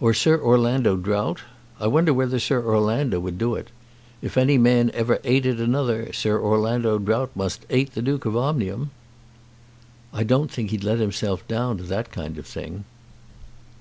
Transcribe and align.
Or 0.00 0.12
Sir 0.12 0.40
Orlando 0.42 0.96
Drought? 0.96 1.42
I 1.78 1.86
wonder 1.86 2.12
whether 2.12 2.40
Sir 2.40 2.64
Orlando 2.66 3.20
would 3.20 3.38
do 3.38 3.54
it. 3.54 3.68
If 4.20 4.36
any 4.36 4.58
man 4.58 4.90
ever 4.92 5.20
'ated 5.22 5.60
another, 5.60 6.12
Sir 6.12 6.36
Orlando 6.40 6.98
Drought 6.98 7.30
must 7.36 7.64
'ate 7.70 7.94
the 7.94 8.02
Duke 8.02 8.24
of 8.24 8.36
Omnium." 8.36 8.90
"I 10.12 10.24
don't 10.24 10.50
think 10.50 10.72
he'd 10.72 10.82
let 10.82 10.98
himself 10.98 11.46
down 11.46 11.76
to 11.78 11.84
that 11.84 12.10
kind 12.10 12.38
of 12.38 12.46
thing." 12.48 12.82